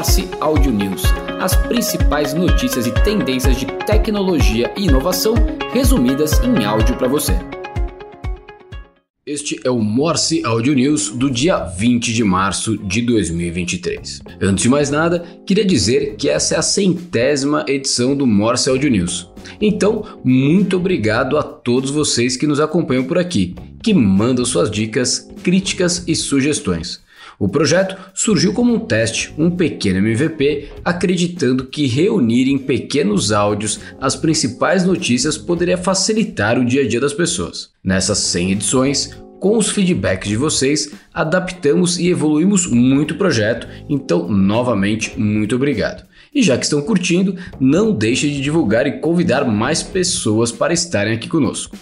Morse 0.00 0.26
Audio 0.40 0.72
News, 0.72 1.02
as 1.42 1.54
principais 1.54 2.32
notícias 2.32 2.86
e 2.86 3.04
tendências 3.04 3.54
de 3.58 3.66
tecnologia 3.84 4.72
e 4.74 4.86
inovação 4.86 5.34
resumidas 5.74 6.42
em 6.42 6.64
áudio 6.64 6.96
para 6.96 7.06
você. 7.06 7.34
Este 9.26 9.60
é 9.62 9.70
o 9.70 9.78
Morse 9.78 10.42
Audio 10.42 10.72
News 10.72 11.10
do 11.10 11.30
dia 11.30 11.58
20 11.58 12.14
de 12.14 12.24
março 12.24 12.78
de 12.78 13.02
2023. 13.02 14.22
Antes 14.40 14.62
de 14.62 14.70
mais 14.70 14.88
nada, 14.88 15.22
queria 15.44 15.66
dizer 15.66 16.16
que 16.16 16.30
essa 16.30 16.54
é 16.54 16.58
a 16.58 16.62
centésima 16.62 17.66
edição 17.68 18.16
do 18.16 18.26
Morse 18.26 18.70
Audio 18.70 18.90
News. 18.90 19.28
Então, 19.60 20.02
muito 20.24 20.78
obrigado 20.78 21.36
a 21.36 21.42
todos 21.42 21.90
vocês 21.90 22.38
que 22.38 22.46
nos 22.46 22.58
acompanham 22.58 23.04
por 23.04 23.18
aqui, 23.18 23.54
que 23.82 23.92
mandam 23.92 24.46
suas 24.46 24.70
dicas, 24.70 25.28
críticas 25.42 26.04
e 26.08 26.16
sugestões. 26.16 27.02
O 27.40 27.48
projeto 27.48 27.96
surgiu 28.12 28.52
como 28.52 28.74
um 28.74 28.78
teste, 28.78 29.32
um 29.38 29.50
pequeno 29.50 29.98
MVP, 29.98 30.68
acreditando 30.84 31.64
que 31.64 31.86
reunir 31.86 32.50
em 32.50 32.58
pequenos 32.58 33.32
áudios 33.32 33.80
as 33.98 34.14
principais 34.14 34.84
notícias 34.84 35.38
poderia 35.38 35.78
facilitar 35.78 36.58
o 36.58 36.64
dia 36.66 36.82
a 36.82 36.86
dia 36.86 37.00
das 37.00 37.14
pessoas. 37.14 37.70
Nessas 37.82 38.18
100 38.18 38.52
edições, 38.52 39.16
com 39.40 39.56
os 39.56 39.70
feedbacks 39.70 40.28
de 40.28 40.36
vocês, 40.36 40.92
adaptamos 41.14 41.98
e 41.98 42.10
evoluímos 42.10 42.66
muito 42.66 43.14
o 43.14 43.16
projeto, 43.16 43.66
então, 43.88 44.28
novamente, 44.28 45.18
muito 45.18 45.56
obrigado. 45.56 46.04
E 46.34 46.42
já 46.42 46.58
que 46.58 46.64
estão 46.64 46.82
curtindo, 46.82 47.36
não 47.58 47.90
deixe 47.90 48.28
de 48.28 48.42
divulgar 48.42 48.86
e 48.86 49.00
convidar 49.00 49.46
mais 49.46 49.82
pessoas 49.82 50.52
para 50.52 50.74
estarem 50.74 51.14
aqui 51.14 51.26
conosco. 51.26 51.74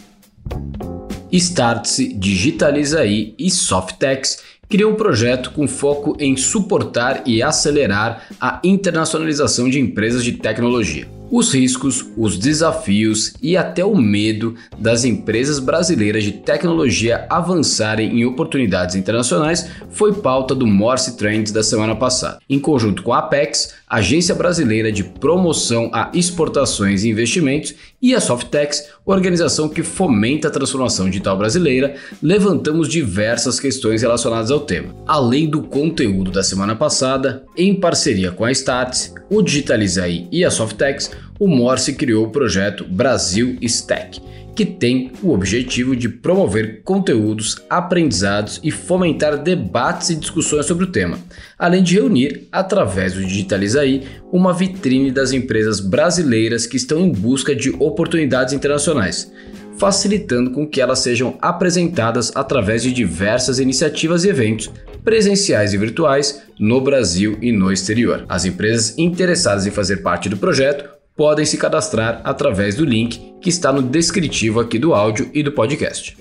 Startse, 1.33 2.15
Digitaliza 2.15 3.01
aí 3.01 3.35
e 3.39 3.51
Softex 3.51 4.48
criou 4.69 4.93
um 4.93 4.97
projeto 4.97 5.51
com 5.53 5.67
foco 5.67 6.17
em 6.21 6.37
suportar 6.37 7.23
e 7.27 7.43
acelerar 7.43 8.27
a 8.41 8.61
internacionalização 8.63 9.69
de 9.69 9.81
empresas 9.81 10.23
de 10.23 10.33
tecnologia 10.33 11.09
os 11.31 11.53
riscos, 11.53 12.07
os 12.17 12.39
desafios 12.39 13.35
e 13.43 13.57
até 13.57 13.85
o 13.85 13.97
medo 13.97 14.55
das 14.79 15.05
empresas 15.05 15.59
brasileiras 15.59 16.25
de 16.25 16.33
tecnologia 16.33 17.27
avançarem 17.29 18.19
em 18.19 18.25
oportunidades 18.25 18.95
internacionais 18.95 19.71
foi 19.91 20.15
pauta 20.15 20.55
do 20.55 20.67
Morse 20.67 21.17
Trends 21.17 21.53
da 21.53 21.63
semana 21.63 21.95
passada. 21.95 22.39
Em 22.49 22.59
conjunto 22.59 23.03
com 23.03 23.13
a 23.13 23.19
Apex, 23.19 23.75
Agência 23.89 24.35
Brasileira 24.35 24.93
de 24.93 25.03
Promoção 25.03 25.91
a 25.93 26.11
Exportações 26.13 27.05
e 27.05 27.09
Investimentos, 27.09 27.75
e 28.01 28.15
a 28.15 28.21
Softex, 28.21 28.91
organização 29.05 29.69
que 29.69 29.83
fomenta 29.83 30.49
a 30.49 30.51
transformação 30.51 31.07
digital 31.07 31.39
brasileira, 31.39 31.95
levantamos 32.23 32.89
diversas 32.89 33.59
questões 33.59 34.03
relacionadas 34.03 34.51
ao 34.51 34.61
tema. 34.61 34.95
Além 35.07 35.49
do 35.49 35.63
conteúdo 35.63 36.31
da 36.31 36.43
semana 36.43 36.77
passada, 36.77 37.45
em 37.57 37.75
parceria 37.75 38.31
com 38.31 38.45
a 38.45 38.53
Stats, 38.53 39.15
o 39.31 39.43
Digitalizai 39.43 40.29
e 40.31 40.45
a 40.45 40.51
Softex, 40.51 41.11
o 41.39 41.47
Morse 41.47 41.95
criou 41.95 42.27
o 42.27 42.31
projeto 42.31 42.85
Brasil 42.85 43.57
Stack, 43.63 44.21
que 44.59 44.67
tem 44.67 45.13
o 45.23 45.33
objetivo 45.33 45.95
de 45.95 46.09
promover 46.09 46.83
conteúdos, 46.83 47.63
aprendizados 47.71 48.59
e 48.61 48.73
fomentar 48.73 49.41
debates 49.41 50.11
e 50.11 50.17
discussões 50.17 50.67
sobre 50.67 50.83
o 50.83 50.91
tema, 50.91 51.17
além 51.57 51.81
de 51.81 51.95
reunir, 51.95 52.49
através 52.51 53.15
do 53.15 53.25
Digitalizai, 53.25 54.03
uma 54.33 54.53
vitrine 54.53 55.13
das 55.13 55.31
empresas 55.31 55.79
brasileiras 55.79 56.67
que 56.67 56.77
estão 56.77 56.99
em 56.99 57.13
busca 57.13 57.55
de 57.55 57.71
oportunidades 57.79 58.53
internacionais, 58.53 59.33
facilitando 59.79 60.51
com 60.51 60.67
que 60.67 60.81
elas 60.81 60.99
sejam 60.99 61.39
apresentadas 61.41 62.33
através 62.35 62.83
de 62.83 62.93
diversas 62.93 63.61
iniciativas 63.61 64.25
e 64.25 64.29
eventos 64.29 64.73
presenciais 65.05 65.73
e 65.73 65.79
virtuais 65.79 66.43
no 66.59 66.81
Brasil 66.81 67.39
e 67.41 67.53
no 67.53 67.71
exterior. 67.71 68.27
As 68.29 68.45
empresas 68.45 68.99
interessadas 68.99 69.69
em 69.69 69.71
fazer 69.71 69.99
parte 69.99 70.29
do 70.29 70.37
projeto 70.37 70.98
podem 71.19 71.45
se 71.45 71.59
cadastrar 71.59 72.21
através 72.23 72.77
do 72.77 72.85
link 72.85 73.35
que 73.41 73.49
está 73.51 73.73
no 73.73 73.83
descritivo 73.83 74.61
aqui 74.61 74.79
do 74.79 74.95
áudio 74.95 75.29
e 75.35 75.43
do 75.43 75.51
podcast. 75.51 76.17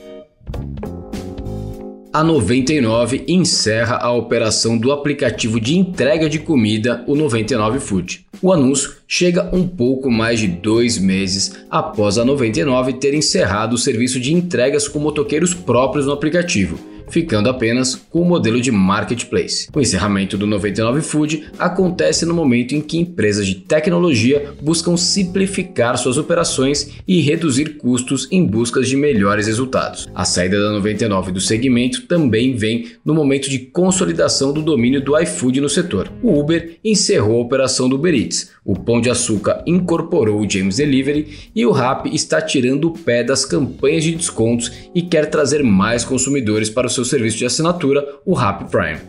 A 2.12 2.24
99 2.24 3.24
encerra 3.28 3.98
a 3.98 4.12
operação 4.12 4.76
do 4.76 4.92
aplicativo 4.92 5.60
de 5.60 5.78
entrega 5.78 6.28
de 6.28 6.40
comida, 6.40 7.04
o 7.06 7.16
99 7.16 7.80
Food. 7.80 8.26
O 8.42 8.52
anúncio 8.52 8.96
chega 9.08 9.56
um 9.56 9.68
pouco 9.68 10.10
mais 10.10 10.40
de 10.40 10.48
dois 10.48 10.98
meses 10.98 11.54
após 11.70 12.18
a 12.18 12.26
99 12.26 12.94
ter 12.94 13.14
encerrado 13.14 13.74
o 13.74 13.78
serviço 13.78 14.20
de 14.20 14.34
entregas 14.34 14.88
com 14.88 14.98
motoqueiros 14.98 15.54
próprios 15.54 16.08
no 16.08 16.12
aplicativo 16.12 16.97
ficando 17.10 17.50
apenas 17.50 17.96
com 17.96 18.22
o 18.22 18.26
modelo 18.26 18.60
de 18.60 18.72
marketplace. 18.72 19.68
O 19.76 19.80
encerramento 19.80 20.38
do 20.38 20.48
99 20.48 21.02
Food 21.02 21.48
acontece 21.58 22.26
no 22.26 22.34
momento 22.34 22.76
em 22.76 22.82
que 22.82 22.98
empresas 22.98 23.46
de 23.46 23.56
tecnologia 23.56 24.54
buscam 24.62 24.98
simplificar 24.98 25.98
suas 25.98 26.18
operações 26.18 26.92
e 27.08 27.22
reduzir 27.22 27.78
custos 27.78 28.28
em 28.32 28.46
busca 28.46 28.82
de 28.82 28.96
melhores 28.96 29.48
resultados. 29.48 30.08
A 30.14 30.26
saída 30.26 30.60
da 30.60 30.72
99 30.72 31.32
do 31.32 31.42
segmento 31.42 32.04
também 32.04 32.56
vem 32.56 32.88
no 33.04 33.14
momento 33.14 33.50
de 33.50 33.60
consolidação 33.60 34.54
do 34.54 34.62
domínio 34.62 35.02
do 35.02 35.18
iFood 35.20 35.62
no 35.62 35.70
setor. 35.70 36.12
O 36.22 36.40
Uber 36.40 36.78
encerrou 36.84 37.38
a 37.40 37.44
operação 37.44 37.90
do 37.90 37.96
Uber 37.96 38.14
Eats, 38.14 38.52
o 38.68 38.76
Pão 38.76 39.00
de 39.00 39.10
Açúcar 39.10 39.64
incorporou 39.66 40.42
o 40.42 40.50
James 40.50 40.76
Delivery 40.76 41.50
e 41.56 41.66
o 41.66 41.72
Rap 41.72 42.14
está 42.14 42.42
tirando 42.42 42.90
o 42.90 42.92
pé 42.92 43.24
das 43.24 43.46
campanhas 43.46 44.04
de 44.04 44.14
descontos 44.14 44.72
e 44.94 45.02
quer 45.02 45.30
trazer 45.30 45.64
mais 45.64 46.04
consumidores 46.04 46.70
para 46.70 46.88
o 46.88 46.90
seu 46.98 47.06
serviço 47.06 47.38
de 47.38 47.46
assinatura, 47.46 48.04
o 48.26 48.34
Rap 48.34 48.66
Prime. 48.72 49.00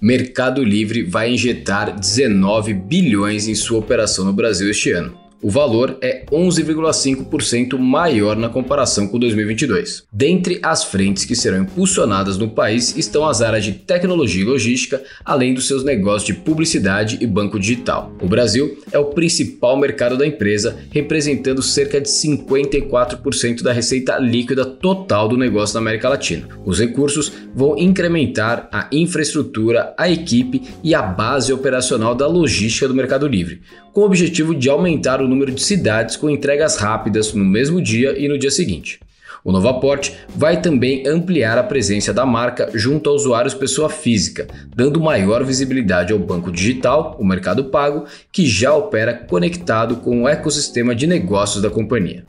Mercado 0.00 0.62
Livre 0.62 1.02
vai 1.02 1.32
injetar 1.32 1.98
19 1.98 2.74
bilhões 2.74 3.48
em 3.48 3.54
sua 3.54 3.78
operação 3.78 4.24
no 4.24 4.32
Brasil 4.32 4.70
este 4.70 4.92
ano. 4.92 5.27
O 5.40 5.50
valor 5.50 5.96
é 6.00 6.24
11,5% 6.32 7.78
maior 7.78 8.36
na 8.36 8.48
comparação 8.48 9.06
com 9.06 9.20
2022. 9.20 10.02
Dentre 10.12 10.58
as 10.60 10.82
frentes 10.82 11.24
que 11.24 11.36
serão 11.36 11.62
impulsionadas 11.62 12.36
no 12.36 12.48
país 12.48 12.96
estão 12.96 13.24
as 13.24 13.40
áreas 13.40 13.64
de 13.64 13.72
tecnologia 13.72 14.42
e 14.42 14.44
logística, 14.44 15.00
além 15.24 15.54
dos 15.54 15.68
seus 15.68 15.84
negócios 15.84 16.24
de 16.24 16.34
publicidade 16.34 17.18
e 17.20 17.26
banco 17.26 17.56
digital. 17.60 18.12
O 18.20 18.26
Brasil 18.26 18.78
é 18.90 18.98
o 18.98 19.04
principal 19.04 19.76
mercado 19.76 20.16
da 20.16 20.26
empresa, 20.26 20.76
representando 20.90 21.62
cerca 21.62 22.00
de 22.00 22.08
54% 22.08 23.62
da 23.62 23.72
receita 23.72 24.18
líquida 24.18 24.64
total 24.66 25.28
do 25.28 25.36
negócio 25.36 25.74
na 25.74 25.80
América 25.80 26.08
Latina. 26.08 26.48
Os 26.64 26.80
recursos 26.80 27.32
vão 27.54 27.78
incrementar 27.78 28.68
a 28.72 28.88
infraestrutura, 28.90 29.94
a 29.96 30.10
equipe 30.10 30.62
e 30.82 30.96
a 30.96 31.02
base 31.02 31.52
operacional 31.52 32.12
da 32.12 32.26
logística 32.26 32.88
do 32.88 32.94
Mercado 32.94 33.28
Livre, 33.28 33.60
com 33.92 34.00
o 34.00 34.04
objetivo 34.06 34.54
de 34.54 34.68
aumentar 34.68 35.20
o 35.20 35.27
número 35.28 35.52
de 35.52 35.62
cidades 35.62 36.16
com 36.16 36.30
entregas 36.30 36.76
rápidas 36.76 37.32
no 37.32 37.44
mesmo 37.44 37.80
dia 37.80 38.18
e 38.18 38.26
no 38.26 38.38
dia 38.38 38.50
seguinte. 38.50 39.00
O 39.44 39.52
novo 39.52 39.68
aporte 39.68 40.14
vai 40.34 40.60
também 40.60 41.06
ampliar 41.06 41.56
a 41.58 41.62
presença 41.62 42.12
da 42.12 42.26
marca 42.26 42.70
junto 42.74 43.08
a 43.08 43.12
usuários 43.12 43.54
pessoa 43.54 43.88
física, 43.88 44.46
dando 44.74 45.00
maior 45.00 45.44
visibilidade 45.44 46.12
ao 46.12 46.18
banco 46.18 46.50
digital, 46.50 47.16
o 47.18 47.24
Mercado 47.24 47.64
Pago, 47.66 48.04
que 48.32 48.46
já 48.46 48.74
opera 48.74 49.14
conectado 49.14 49.96
com 49.96 50.22
o 50.22 50.28
ecossistema 50.28 50.94
de 50.94 51.06
negócios 51.06 51.62
da 51.62 51.70
companhia. 51.70 52.24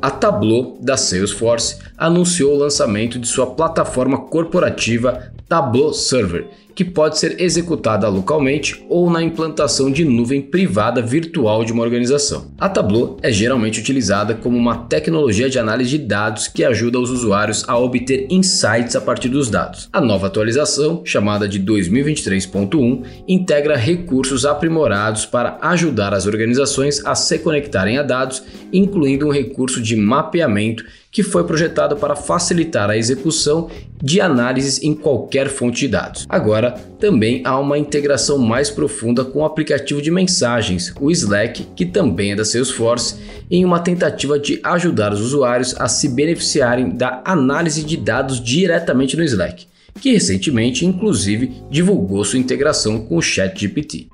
A 0.00 0.10
Tableau 0.10 0.78
da 0.80 0.96
Salesforce 0.96 1.78
anunciou 1.96 2.54
o 2.54 2.58
lançamento 2.58 3.18
de 3.18 3.28
sua 3.28 3.46
plataforma 3.46 4.26
corporativa 4.26 5.32
Tableau 5.48 5.92
Server, 5.92 6.46
que 6.74 6.84
pode 6.84 7.18
ser 7.18 7.40
executada 7.40 8.08
localmente 8.08 8.84
ou 8.88 9.10
na 9.10 9.22
implantação 9.22 9.90
de 9.90 10.04
nuvem 10.04 10.40
privada 10.40 11.02
virtual 11.02 11.64
de 11.64 11.72
uma 11.72 11.82
organização. 11.82 12.50
A 12.58 12.68
Tableau 12.68 13.16
é 13.22 13.30
geralmente 13.30 13.80
utilizada 13.80 14.34
como 14.34 14.56
uma 14.56 14.86
tecnologia 14.86 15.50
de 15.50 15.58
análise 15.58 15.90
de 15.90 15.98
dados 15.98 16.48
que 16.48 16.64
ajuda 16.64 16.98
os 16.98 17.10
usuários 17.10 17.64
a 17.68 17.76
obter 17.78 18.26
insights 18.30 18.96
a 18.96 19.00
partir 19.00 19.28
dos 19.28 19.50
dados. 19.50 19.88
A 19.92 20.00
nova 20.00 20.26
atualização, 20.26 21.02
chamada 21.04 21.46
de 21.46 21.60
2023.1, 21.60 23.04
integra 23.28 23.76
recursos 23.76 24.44
aprimorados 24.44 25.26
para 25.26 25.58
ajudar 25.60 26.14
as 26.14 26.26
organizações 26.26 27.04
a 27.04 27.14
se 27.14 27.38
conectarem 27.38 27.98
a 27.98 28.02
dados, 28.02 28.42
incluindo 28.72 29.26
um 29.26 29.32
recurso 29.32 29.80
de 29.82 29.96
mapeamento 29.96 30.84
que 31.12 31.22
foi 31.22 31.44
projetado 31.44 31.94
para 31.96 32.16
facilitar 32.16 32.88
a 32.88 32.96
execução 32.96 33.68
de 34.02 34.18
análises 34.18 34.82
em 34.82 34.94
qualquer 34.94 35.48
fonte 35.48 35.80
de 35.80 35.88
dados. 35.88 36.26
Agora, 36.26 36.72
também 36.98 37.42
há 37.44 37.58
uma 37.60 37.76
integração 37.76 38.38
mais 38.38 38.70
profunda 38.70 39.22
com 39.22 39.40
o 39.40 39.44
aplicativo 39.44 40.00
de 40.00 40.10
mensagens, 40.10 40.92
o 40.98 41.10
Slack, 41.10 41.68
que 41.76 41.84
também 41.84 42.32
é 42.32 42.36
da 42.36 42.46
Salesforce, 42.46 43.16
em 43.50 43.62
uma 43.62 43.78
tentativa 43.78 44.38
de 44.38 44.58
ajudar 44.64 45.12
os 45.12 45.20
usuários 45.20 45.78
a 45.78 45.86
se 45.86 46.08
beneficiarem 46.08 46.88
da 46.88 47.22
análise 47.26 47.84
de 47.84 47.98
dados 47.98 48.42
diretamente 48.42 49.14
no 49.14 49.22
Slack, 49.22 49.66
que 50.00 50.12
recentemente, 50.12 50.86
inclusive, 50.86 51.52
divulgou 51.70 52.24
sua 52.24 52.38
integração 52.38 53.04
com 53.04 53.18
o 53.18 53.22
ChatGPT. 53.22 54.08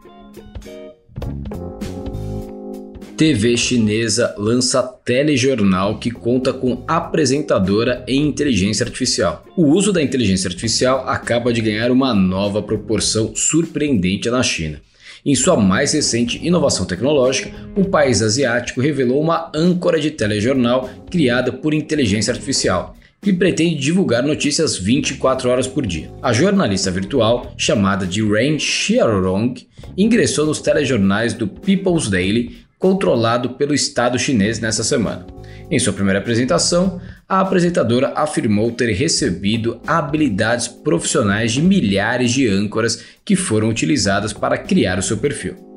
TV 3.19 3.57
chinesa 3.57 4.33
lança 4.39 4.81
telejornal 4.81 5.99
que 5.99 6.09
conta 6.09 6.53
com 6.53 6.85
apresentadora 6.87 8.05
em 8.07 8.25
inteligência 8.29 8.87
artificial. 8.87 9.45
O 9.57 9.67
uso 9.73 9.93
da 9.93 10.01
inteligência 10.01 10.47
artificial 10.47 11.03
acaba 11.09 11.53
de 11.53 11.61
ganhar 11.61 11.91
uma 11.91 12.15
nova 12.15 12.63
proporção 12.63 13.35
surpreendente 13.35 14.31
na 14.31 14.41
China. 14.41 14.81
Em 15.27 15.35
sua 15.35 15.57
mais 15.57 15.95
recente 15.95 16.39
inovação 16.47 16.87
tecnológica, 16.87 17.51
o 17.77 17.87
país 17.87 18.23
asiático 18.23 18.81
revelou 18.81 19.21
uma 19.21 19.51
âncora 19.53 19.99
de 19.99 20.13
telejornal 20.13 20.89
criada 21.11 21.53
por 21.53 21.75
inteligência 21.75 22.33
artificial, 22.33 22.95
que 23.21 23.33
pretende 23.33 23.81
divulgar 23.81 24.23
notícias 24.23 24.77
24 24.77 25.51
horas 25.51 25.67
por 25.67 25.85
dia. 25.85 26.09
A 26.23 26.33
jornalista 26.33 26.89
virtual, 26.89 27.53
chamada 27.57 28.07
de 28.07 28.23
Ren 28.23 28.61
Xiaorong, 28.61 29.55
ingressou 29.97 30.47
nos 30.47 30.61
telejornais 30.61 31.35
do 31.35 31.49
People's 31.49 32.09
Daily, 32.09 32.68
controlado 32.79 33.51
pelo 33.51 33.75
Estado 33.75 34.19
chinês 34.19 34.61
nessa 34.61 34.85
semana. 34.85 35.27
Em 35.71 35.79
sua 35.79 35.93
primeira 35.93 36.19
apresentação, 36.19 37.01
a 37.29 37.41
apresentadora 37.41 38.13
afirmou 38.17 38.71
ter 38.73 38.93
recebido 38.93 39.81
habilidades 39.87 40.67
profissionais 40.67 41.53
de 41.53 41.61
milhares 41.61 42.31
de 42.33 42.49
âncoras 42.49 43.05
que 43.25 43.37
foram 43.37 43.69
utilizadas 43.69 44.33
para 44.33 44.57
criar 44.57 44.99
o 44.99 45.03
seu 45.03 45.19
perfil. 45.19 45.68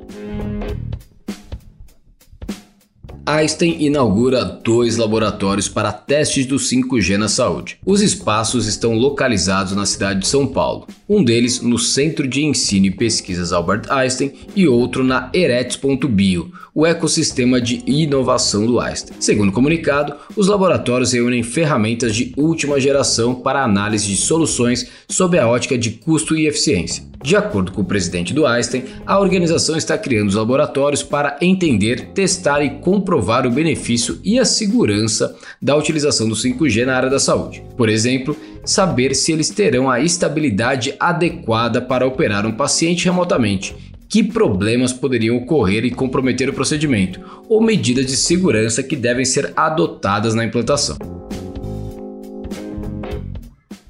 Einstein 3.24 3.76
inaugura 3.78 4.44
dois 4.44 4.96
laboratórios 4.96 5.68
para 5.68 5.92
testes 5.92 6.44
do 6.44 6.56
5G 6.56 7.16
na 7.16 7.28
saúde. 7.28 7.78
Os 7.86 8.00
espaços 8.00 8.66
estão 8.66 8.94
localizados 8.94 9.74
na 9.74 9.86
cidade 9.86 10.20
de 10.20 10.26
São 10.26 10.44
Paulo, 10.46 10.88
um 11.08 11.22
deles 11.22 11.60
no 11.60 11.78
Centro 11.78 12.26
de 12.26 12.44
Ensino 12.44 12.86
e 12.86 12.90
Pesquisas 12.90 13.52
Albert 13.52 13.82
Einstein 13.88 14.32
e 14.56 14.66
outro 14.66 15.04
na 15.04 15.30
Eretz.bio, 15.32 16.50
o 16.74 16.84
ecossistema 16.84 17.60
de 17.60 17.82
inovação 17.86 18.66
do 18.66 18.80
Einstein. 18.80 19.14
Segundo 19.20 19.50
o 19.50 19.52
comunicado, 19.52 20.14
os 20.34 20.48
laboratórios 20.48 21.12
reúnem 21.12 21.44
ferramentas 21.44 22.16
de 22.16 22.32
última 22.36 22.80
geração 22.80 23.36
para 23.36 23.62
análise 23.62 24.06
de 24.08 24.16
soluções 24.16 24.88
sob 25.08 25.38
a 25.38 25.46
ótica 25.46 25.78
de 25.78 25.92
custo 25.92 26.34
e 26.34 26.48
eficiência. 26.48 27.11
De 27.22 27.36
acordo 27.36 27.70
com 27.70 27.82
o 27.82 27.84
presidente 27.84 28.34
do 28.34 28.44
Einstein, 28.44 28.84
a 29.06 29.18
organização 29.18 29.76
está 29.76 29.96
criando 29.96 30.28
os 30.28 30.34
laboratórios 30.34 31.02
para 31.02 31.38
entender, 31.40 32.08
testar 32.08 32.62
e 32.62 32.70
comprovar 32.80 33.46
o 33.46 33.50
benefício 33.50 34.18
e 34.24 34.40
a 34.40 34.44
segurança 34.44 35.36
da 35.60 35.76
utilização 35.76 36.28
do 36.28 36.34
5G 36.34 36.84
na 36.84 36.96
área 36.96 37.08
da 37.08 37.20
saúde. 37.20 37.62
Por 37.76 37.88
exemplo, 37.88 38.36
saber 38.64 39.14
se 39.14 39.30
eles 39.30 39.50
terão 39.50 39.88
a 39.88 40.00
estabilidade 40.00 40.94
adequada 40.98 41.80
para 41.80 42.06
operar 42.06 42.44
um 42.44 42.52
paciente 42.52 43.04
remotamente 43.04 43.74
que 44.08 44.22
problemas 44.22 44.92
poderiam 44.92 45.38
ocorrer 45.38 45.86
e 45.86 45.90
comprometer 45.90 46.46
o 46.46 46.52
procedimento, 46.52 47.18
ou 47.48 47.62
medidas 47.62 48.04
de 48.04 48.14
segurança 48.14 48.82
que 48.82 48.94
devem 48.94 49.24
ser 49.24 49.54
adotadas 49.56 50.34
na 50.34 50.44
implantação. 50.44 50.98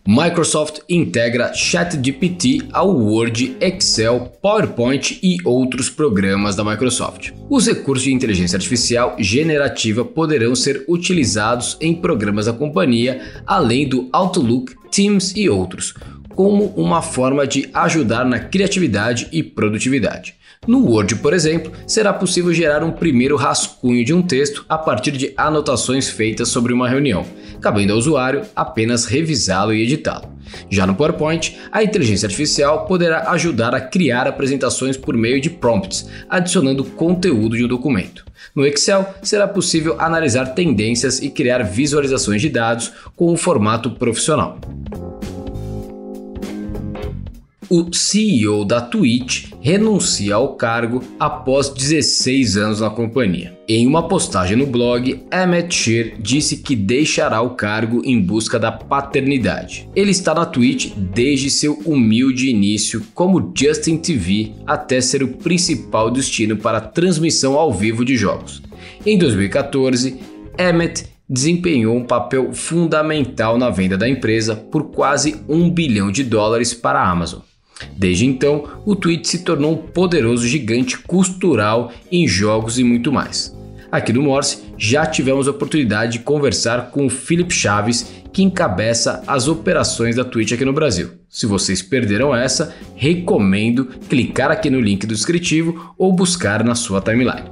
Microsoft 0.04 0.81
integra 0.88 1.54
ChatGPT 1.54 2.62
ao 2.72 2.90
Word, 2.93 3.56
Excel, 3.60 4.32
PowerPoint 4.43 5.20
e 5.22 5.37
outros 5.44 5.88
programas 5.88 6.56
da 6.56 6.64
Microsoft. 6.64 7.31
Os 7.49 7.69
recursos 7.69 8.02
de 8.02 8.12
inteligência 8.12 8.56
artificial 8.56 9.14
generativa 9.20 10.04
poderão 10.04 10.56
ser 10.56 10.84
utilizados 10.88 11.76
em 11.81 11.94
programas 11.94 12.46
da 12.46 12.52
companhia, 12.52 13.22
além 13.46 13.88
do 13.88 14.08
Outlook, 14.12 14.75
Teams 14.90 15.37
e 15.37 15.49
outros, 15.49 15.94
como 16.34 16.75
uma 16.76 17.00
forma 17.00 17.46
de 17.46 17.70
ajudar 17.72 18.25
na 18.25 18.40
criatividade 18.40 19.28
e 19.31 19.40
produtividade. 19.40 20.34
No 20.64 20.79
Word, 20.79 21.17
por 21.17 21.35
exemplo, 21.35 21.73
será 21.88 22.12
possível 22.12 22.55
gerar 22.55 22.85
um 22.85 22.93
primeiro 22.93 23.35
rascunho 23.35 24.05
de 24.05 24.14
um 24.14 24.23
texto 24.23 24.64
a 24.69 24.79
partir 24.79 25.11
de 25.11 25.35
anotações 25.37 26.09
feitas 26.09 26.50
sobre 26.50 26.73
uma 26.73 26.88
reunião, 26.88 27.26
cabendo 27.61 27.93
ao 27.93 27.99
usuário 27.99 28.43
apenas 28.55 29.05
revisá-lo 29.05 29.75
e 29.75 29.82
editá-lo. 29.82 30.31
Já 30.70 30.87
no 30.87 30.94
PowerPoint, 30.94 31.59
a 31.73 31.82
inteligência 31.82 32.26
artificial 32.26 32.87
poderá 32.87 33.32
ajudar 33.32 33.75
a 33.75 33.81
criar 33.81 34.29
apresentações 34.29 34.97
por 34.97 35.17
meio 35.17 35.41
de 35.41 35.50
prompts, 35.50 36.09
adicionando 36.31 36.85
conteúdo 36.85 37.56
de 37.56 37.65
um 37.65 37.69
documento. 37.69 38.25
No 38.55 38.65
Excel, 38.65 39.12
será 39.20 39.49
possível 39.49 39.97
analisar 39.99 40.55
tendências 40.55 41.20
e 41.20 41.29
criar 41.29 41.65
visualizações 41.65 42.41
de 42.41 42.49
dados 42.49 42.93
com 43.17 43.32
um 43.32 43.37
formato 43.37 43.91
profissional 43.91 44.61
o 47.72 47.90
CEO 47.90 48.66
da 48.66 48.82
Twitch 48.82 49.46
renuncia 49.62 50.34
ao 50.34 50.56
cargo 50.56 51.02
após 51.19 51.70
16 51.70 52.58
anos 52.58 52.80
na 52.80 52.90
companhia. 52.90 53.58
Em 53.66 53.86
uma 53.86 54.06
postagem 54.06 54.58
no 54.58 54.66
blog, 54.66 55.24
Emmett 55.32 55.74
Shear 55.74 56.20
disse 56.20 56.58
que 56.58 56.76
deixará 56.76 57.40
o 57.40 57.54
cargo 57.54 58.02
em 58.04 58.20
busca 58.20 58.58
da 58.58 58.70
paternidade. 58.70 59.88
Ele 59.96 60.10
está 60.10 60.34
na 60.34 60.44
Twitch 60.44 60.92
desde 60.94 61.48
seu 61.48 61.72
humilde 61.86 62.50
início 62.50 63.02
como 63.14 63.50
Justin 63.56 63.96
TV 63.96 64.52
até 64.66 65.00
ser 65.00 65.22
o 65.22 65.28
principal 65.28 66.10
destino 66.10 66.58
para 66.58 66.78
transmissão 66.78 67.54
ao 67.54 67.72
vivo 67.72 68.04
de 68.04 68.19
jogos. 68.19 68.60
Em 69.06 69.16
2014, 69.16 70.20
Emmett 70.58 71.06
desempenhou 71.26 71.96
um 71.96 72.04
papel 72.04 72.52
fundamental 72.52 73.56
na 73.56 73.70
venda 73.70 73.96
da 73.96 74.06
empresa 74.06 74.54
por 74.54 74.90
quase 74.90 75.40
um 75.48 75.70
bilhão 75.70 76.12
de 76.12 76.22
dólares 76.22 76.74
para 76.74 77.00
a 77.00 77.10
Amazon. 77.10 77.40
Desde 77.96 78.26
então, 78.26 78.64
o 78.84 78.94
Twitch 78.94 79.26
se 79.26 79.40
tornou 79.40 79.73
um 79.73 79.76
poderoso 79.76 80.46
gigante 80.46 80.99
cultural 80.99 81.93
em 82.11 82.26
jogos 82.26 82.79
e 82.79 82.84
muito 82.84 83.12
mais. 83.12 83.56
Aqui 83.90 84.12
no 84.12 84.23
Morse 84.23 84.62
já 84.79 85.05
tivemos 85.05 85.46
a 85.46 85.50
oportunidade 85.50 86.12
de 86.12 86.19
conversar 86.20 86.90
com 86.90 87.05
o 87.05 87.11
Felipe 87.11 87.52
Chaves, 87.52 88.11
que 88.32 88.43
encabeça 88.43 89.23
as 89.26 89.49
operações 89.49 90.17
da 90.17 90.25
Twitch 90.25 90.52
aqui 90.52 90.64
no 90.64 90.73
Brasil. 90.73 91.11
Se 91.29 91.44
vocês 91.44 91.82
perderam 91.82 92.34
essa, 92.34 92.75
recomendo 92.96 93.84
clicar 94.08 94.50
aqui 94.50 94.70
no 94.70 94.81
link 94.81 95.06
do 95.06 95.14
descritivo 95.14 95.94
ou 95.99 96.11
buscar 96.11 96.64
na 96.64 96.75
sua 96.75 97.02
timeline. 97.02 97.50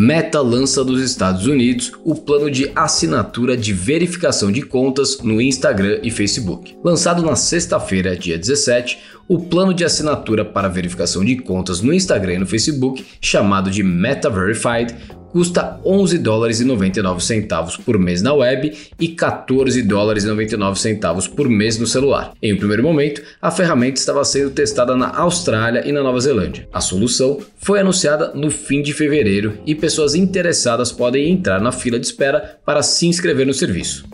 Meta 0.00 0.40
lança 0.40 0.84
dos 0.84 1.02
Estados 1.02 1.48
Unidos 1.48 1.90
o 2.04 2.14
plano 2.14 2.48
de 2.48 2.70
assinatura 2.76 3.56
de 3.56 3.72
verificação 3.72 4.52
de 4.52 4.62
contas 4.62 5.18
no 5.18 5.42
Instagram 5.42 5.98
e 6.04 6.10
Facebook. 6.12 6.78
Lançado 6.84 7.20
na 7.20 7.34
sexta-feira, 7.34 8.16
dia 8.16 8.38
17, 8.38 8.96
o 9.26 9.40
plano 9.40 9.74
de 9.74 9.84
assinatura 9.84 10.44
para 10.44 10.68
verificação 10.68 11.24
de 11.24 11.34
contas 11.38 11.80
no 11.80 11.92
Instagram 11.92 12.34
e 12.34 12.38
no 12.38 12.46
Facebook, 12.46 13.04
chamado 13.20 13.72
de 13.72 13.82
Meta 13.82 14.30
Verified, 14.30 14.94
custa 15.32 15.80
11 15.84 16.18
dólares 16.18 16.60
e 16.60 16.64
99 16.64 17.22
centavos 17.22 17.76
por 17.76 17.98
mês 17.98 18.22
na 18.22 18.32
web 18.32 18.72
e 18.98 19.08
14 19.08 19.82
dólares 19.82 20.24
e 20.24 20.28
99 20.28 20.78
centavos 20.78 21.28
por 21.28 21.48
mês 21.48 21.78
no 21.78 21.86
celular. 21.86 22.32
Em 22.42 22.52
um 22.52 22.56
primeiro 22.56 22.82
momento, 22.82 23.22
a 23.40 23.50
ferramenta 23.50 23.98
estava 23.98 24.24
sendo 24.24 24.50
testada 24.50 24.96
na 24.96 25.16
Austrália 25.16 25.86
e 25.86 25.92
na 25.92 26.02
Nova 26.02 26.20
Zelândia. 26.20 26.68
A 26.72 26.80
solução 26.80 27.38
foi 27.56 27.80
anunciada 27.80 28.32
no 28.34 28.50
fim 28.50 28.82
de 28.82 28.92
fevereiro 28.92 29.58
e 29.66 29.74
pessoas 29.74 30.14
interessadas 30.14 30.92
podem 30.92 31.30
entrar 31.30 31.60
na 31.60 31.72
fila 31.72 31.98
de 31.98 32.06
espera 32.06 32.58
para 32.64 32.82
se 32.82 33.06
inscrever 33.06 33.46
no 33.46 33.54
serviço. 33.54 34.04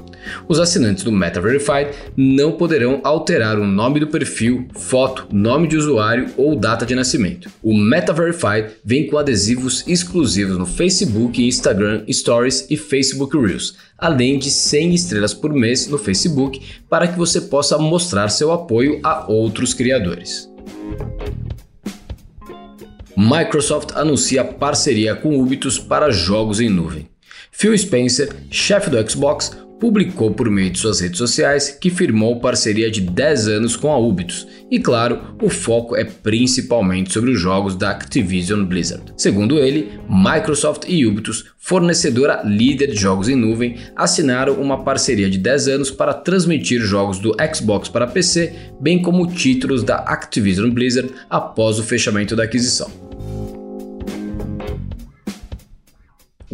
Os 0.49 0.59
assinantes 0.61 1.05
do 1.05 1.13
Meta 1.13 1.41
Verified 1.41 1.91
não 2.17 2.53
poderão 2.53 3.01
alterar 3.03 3.59
o 3.59 3.67
nome 3.67 4.01
do 4.01 4.07
perfil, 4.07 4.69
foto, 4.75 5.27
nome 5.33 5.69
de 5.69 5.77
usuário 5.77 6.31
ou 6.37 6.57
data 6.57 6.87
de 6.87 6.95
nascimento. 6.95 7.51
O 7.63 7.77
Meta 7.77 8.13
Verified 8.13 8.73
vem 8.85 9.07
com 9.07 9.19
adesivos 9.19 9.85
exclusivos 9.87 10.59
no 10.59 10.67
Facebook, 10.67 11.43
Instagram 11.43 12.05
Stories 12.11 12.67
e 12.71 12.77
Facebook 12.77 13.37
Reels, 13.37 13.77
além 13.99 14.39
de 14.39 14.51
100 14.51 14.95
estrelas 14.95 15.35
por 15.35 15.53
mês 15.53 15.87
no 15.87 15.99
Facebook 15.99 16.61
para 16.89 17.09
que 17.09 17.19
você 17.19 17.41
possa 17.41 17.79
mostrar 17.79 18.29
seu 18.29 18.53
apoio 18.53 19.01
a 19.03 19.31
outros 19.31 19.75
criadores. 19.75 20.49
Microsoft 23.17 23.93
anuncia 23.95 24.45
parceria 24.45 25.15
com 25.15 25.41
Ubitus 25.41 25.79
para 25.79 26.11
jogos 26.11 26.61
em 26.61 26.69
nuvem. 26.69 27.09
Phil 27.53 27.77
Spencer, 27.79 28.35
chefe 28.51 28.91
do 28.91 29.11
Xbox, 29.11 29.57
publicou 29.85 30.31
por 30.31 30.49
meio 30.49 30.71
de 30.71 30.79
suas 30.79 31.01
redes 31.01 31.19
sociais 31.19 31.69
que 31.69 31.91
firmou 31.91 32.41
parceria 32.41 32.91
de 32.91 33.03
10 33.03 33.49
anos 33.49 33.77
com 33.77 33.93
a 33.93 33.99
Ubisoft. 33.99 34.49
E 34.71 34.79
claro, 34.79 35.37
o 35.43 35.51
foco 35.51 35.95
é 35.95 36.05
principalmente 36.05 37.13
sobre 37.13 37.33
os 37.33 37.39
jogos 37.39 37.77
da 37.77 37.91
Activision 37.91 38.65
Blizzard. 38.65 39.13
Segundo 39.15 39.59
ele, 39.59 40.01
Microsoft 40.09 40.85
e 40.89 41.05
Ubisoft, 41.05 41.51
fornecedora 41.59 42.41
líder 42.47 42.87
de 42.87 42.97
jogos 42.97 43.29
em 43.29 43.37
nuvem, 43.37 43.77
assinaram 43.95 44.55
uma 44.55 44.83
parceria 44.83 45.29
de 45.29 45.37
10 45.37 45.69
anos 45.69 45.91
para 45.91 46.15
transmitir 46.15 46.81
jogos 46.81 47.19
do 47.19 47.37
Xbox 47.55 47.87
para 47.87 48.07
PC, 48.07 48.55
bem 48.81 49.03
como 49.03 49.27
títulos 49.27 49.83
da 49.83 49.97
Activision 49.97 50.71
Blizzard 50.71 51.13
após 51.29 51.79
o 51.79 51.83
fechamento 51.83 52.35
da 52.35 52.45
aquisição. 52.45 53.04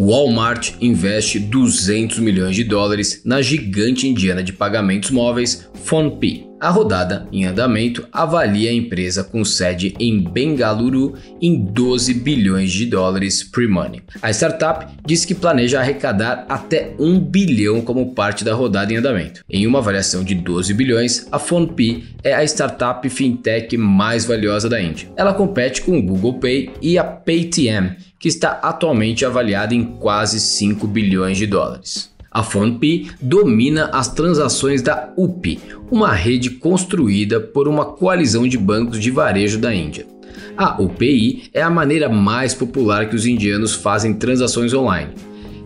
Walmart 0.02 0.76
investe 0.80 1.38
200 1.38 2.20
milhões 2.20 2.56
de 2.56 2.64
dólares 2.64 3.20
na 3.22 3.42
gigante 3.42 4.08
indiana 4.08 4.42
de 4.42 4.50
pagamentos 4.50 5.10
móveis 5.10 5.68
PhonePe. 5.84 6.49
A 6.60 6.68
rodada 6.68 7.26
em 7.32 7.46
andamento 7.46 8.06
avalia 8.12 8.68
a 8.68 8.74
empresa 8.74 9.24
com 9.24 9.42
sede 9.42 9.94
em 9.98 10.20
Bengaluru 10.20 11.14
em 11.40 11.56
12 11.56 12.12
bilhões 12.12 12.70
de 12.70 12.84
dólares 12.84 13.42
pre-money. 13.42 14.02
A 14.20 14.30
startup 14.30 14.86
diz 15.06 15.24
que 15.24 15.34
planeja 15.34 15.80
arrecadar 15.80 16.44
até 16.50 16.94
1 16.98 17.18
bilhão 17.18 17.80
como 17.80 18.14
parte 18.14 18.44
da 18.44 18.52
rodada 18.52 18.92
em 18.92 18.96
andamento. 18.96 19.42
Em 19.48 19.66
uma 19.66 19.78
avaliação 19.78 20.22
de 20.22 20.34
12 20.34 20.74
bilhões, 20.74 21.26
a 21.32 21.38
PhonePe 21.38 22.04
é 22.22 22.34
a 22.34 22.44
startup 22.44 23.08
fintech 23.08 23.74
mais 23.78 24.26
valiosa 24.26 24.68
da 24.68 24.82
Índia. 24.82 25.08
Ela 25.16 25.32
compete 25.32 25.80
com 25.80 25.98
o 25.98 26.02
Google 26.02 26.34
Pay 26.34 26.72
e 26.82 26.98
a 26.98 27.04
Paytm, 27.04 27.96
que 28.18 28.28
está 28.28 28.60
atualmente 28.62 29.24
avaliada 29.24 29.74
em 29.74 29.82
quase 29.82 30.38
5 30.38 30.86
bilhões 30.86 31.38
de 31.38 31.46
dólares. 31.46 32.10
A 32.30 32.44
PhonePe 32.44 33.10
domina 33.20 33.86
as 33.92 34.06
transações 34.06 34.82
da 34.82 35.12
UPI, 35.16 35.58
uma 35.90 36.12
rede 36.12 36.50
construída 36.50 37.40
por 37.40 37.66
uma 37.66 37.84
coalizão 37.84 38.46
de 38.46 38.56
bancos 38.56 39.00
de 39.00 39.10
varejo 39.10 39.58
da 39.58 39.74
Índia. 39.74 40.06
A 40.56 40.80
UPI 40.80 41.50
é 41.52 41.60
a 41.60 41.68
maneira 41.68 42.08
mais 42.08 42.54
popular 42.54 43.08
que 43.08 43.16
os 43.16 43.26
indianos 43.26 43.74
fazem 43.74 44.14
transações 44.14 44.72
online 44.72 45.10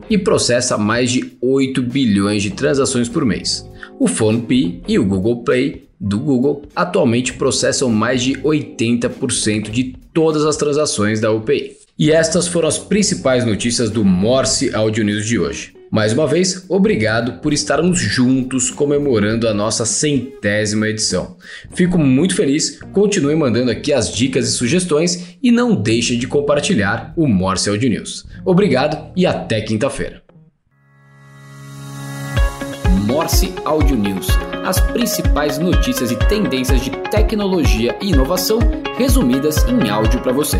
e 0.08 0.16
processa 0.16 0.78
mais 0.78 1.12
de 1.12 1.36
8 1.40 1.82
bilhões 1.82 2.42
de 2.42 2.50
transações 2.50 3.10
por 3.10 3.26
mês. 3.26 3.68
O 3.98 4.08
PhonePe 4.08 4.82
e 4.88 4.98
o 4.98 5.04
Google 5.04 5.44
Pay 5.44 5.84
do 6.00 6.18
Google 6.18 6.62
atualmente 6.74 7.34
processam 7.34 7.90
mais 7.90 8.22
de 8.22 8.34
80% 8.34 9.70
de 9.70 9.96
todas 10.14 10.44
as 10.46 10.56
transações 10.56 11.20
da 11.20 11.30
UPI. 11.30 11.76
E 11.98 12.10
estas 12.10 12.48
foram 12.48 12.68
as 12.68 12.78
principais 12.78 13.44
notícias 13.44 13.90
do 13.90 14.02
Morse 14.02 14.74
Audio 14.74 15.04
News 15.04 15.26
de 15.26 15.38
hoje. 15.38 15.73
Mais 15.94 16.12
uma 16.12 16.26
vez, 16.26 16.66
obrigado 16.68 17.34
por 17.34 17.52
estarmos 17.52 18.00
juntos 18.00 18.68
comemorando 18.68 19.46
a 19.46 19.54
nossa 19.54 19.86
centésima 19.86 20.88
edição. 20.88 21.36
Fico 21.72 21.96
muito 21.96 22.34
feliz, 22.34 22.80
continue 22.92 23.36
mandando 23.36 23.70
aqui 23.70 23.92
as 23.92 24.12
dicas 24.12 24.48
e 24.48 24.50
sugestões 24.50 25.36
e 25.40 25.52
não 25.52 25.72
deixe 25.72 26.16
de 26.16 26.26
compartilhar 26.26 27.14
o 27.16 27.28
Morse 27.28 27.70
Audio 27.70 27.88
News. 27.88 28.26
Obrigado 28.44 29.12
e 29.14 29.24
até 29.24 29.60
quinta-feira. 29.60 30.20
Morse 33.06 33.54
Audio 33.64 33.96
News, 33.96 34.26
as 34.64 34.80
principais 34.80 35.58
notícias 35.58 36.10
e 36.10 36.16
tendências 36.26 36.80
de 36.80 36.90
tecnologia 37.08 37.96
e 38.02 38.08
inovação 38.08 38.58
resumidas 38.98 39.64
em 39.68 39.88
áudio 39.88 40.20
para 40.20 40.32
você. 40.32 40.58